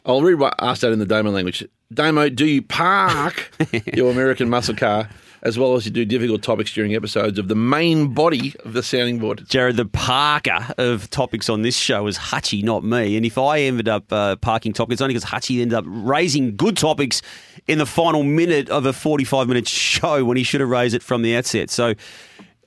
I'll 0.04 0.22
what 0.36 0.54
asked 0.60 0.82
that 0.82 0.92
in 0.92 0.98
the 1.00 1.06
Damo 1.06 1.30
language. 1.30 1.66
Damo, 1.92 2.28
do 2.28 2.46
you 2.46 2.62
park 2.62 3.50
your 3.94 4.10
American 4.10 4.48
muscle 4.48 4.74
car 4.74 5.08
as 5.46 5.56
well 5.56 5.76
as 5.76 5.86
you 5.86 5.92
do 5.92 6.04
difficult 6.04 6.42
topics 6.42 6.72
during 6.74 6.96
episodes 6.96 7.38
of 7.38 7.46
the 7.46 7.54
main 7.54 8.12
body 8.12 8.52
of 8.64 8.72
the 8.72 8.82
sounding 8.82 9.20
board? 9.20 9.44
Jared, 9.48 9.76
the 9.76 9.86
parker 9.86 10.74
of 10.76 11.08
topics 11.10 11.48
on 11.48 11.62
this 11.62 11.76
show 11.76 12.08
is 12.08 12.18
Hutchie, 12.18 12.64
not 12.64 12.82
me. 12.82 13.16
And 13.16 13.24
if 13.24 13.38
I 13.38 13.60
ended 13.60 13.88
up 13.88 14.12
uh, 14.12 14.34
parking 14.36 14.72
topics, 14.72 15.00
only 15.00 15.14
because 15.14 15.30
Hutchie 15.30 15.62
ended 15.62 15.78
up 15.78 15.84
raising 15.86 16.56
good 16.56 16.76
topics 16.76 17.22
in 17.68 17.78
the 17.78 17.86
final 17.86 18.24
minute 18.24 18.68
of 18.70 18.86
a 18.86 18.92
45 18.92 19.46
minute 19.46 19.68
show 19.68 20.24
when 20.24 20.36
he 20.36 20.42
should 20.42 20.60
have 20.60 20.68
raised 20.68 20.96
it 20.96 21.02
from 21.02 21.22
the 21.22 21.36
outset. 21.36 21.70
So, 21.70 21.94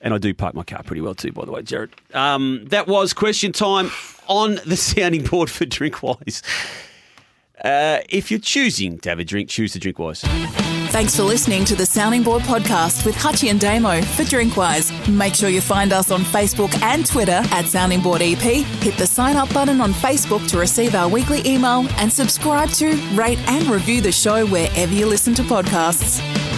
and 0.00 0.14
I 0.14 0.18
do 0.18 0.32
park 0.32 0.54
my 0.54 0.62
car 0.62 0.82
pretty 0.82 1.02
well 1.02 1.14
too, 1.14 1.32
by 1.32 1.44
the 1.44 1.52
way, 1.52 1.60
Jared. 1.60 1.90
Um, 2.14 2.64
that 2.68 2.86
was 2.86 3.12
question 3.12 3.52
time 3.52 3.90
on 4.26 4.58
the 4.64 4.76
sounding 4.78 5.24
board 5.24 5.50
for 5.50 5.66
Drinkwise. 5.66 6.40
Uh, 7.64 8.00
if 8.08 8.30
you're 8.30 8.40
choosing 8.40 8.98
to 9.00 9.08
have 9.08 9.18
a 9.18 9.24
drink, 9.24 9.48
choose 9.48 9.72
to 9.72 9.78
drink 9.78 9.98
wise. 9.98 10.22
Thanks 10.90 11.14
for 11.14 11.22
listening 11.22 11.64
to 11.66 11.76
the 11.76 11.86
Sounding 11.86 12.24
Board 12.24 12.42
podcast 12.42 13.06
with 13.06 13.14
Hutchie 13.14 13.48
and 13.48 13.60
Damo 13.60 14.02
for 14.02 14.24
Drinkwise. 14.24 14.90
Make 15.08 15.36
sure 15.36 15.48
you 15.48 15.60
find 15.60 15.92
us 15.92 16.10
on 16.10 16.22
Facebook 16.22 16.74
and 16.82 17.06
Twitter 17.06 17.40
at 17.52 17.66
Sounding 17.66 18.00
Board 18.00 18.22
EP. 18.22 18.38
Hit 18.38 18.96
the 18.96 19.06
sign 19.06 19.36
up 19.36 19.52
button 19.54 19.80
on 19.80 19.92
Facebook 19.92 20.48
to 20.48 20.58
receive 20.58 20.96
our 20.96 21.08
weekly 21.08 21.46
email 21.46 21.86
and 21.98 22.12
subscribe 22.12 22.70
to, 22.70 22.96
rate, 23.14 23.38
and 23.48 23.66
review 23.66 24.00
the 24.00 24.10
show 24.10 24.44
wherever 24.46 24.92
you 24.92 25.06
listen 25.06 25.32
to 25.34 25.42
podcasts. 25.42 26.49